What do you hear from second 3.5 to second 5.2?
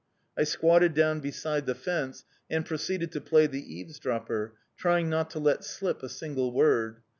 eavesdropper, trying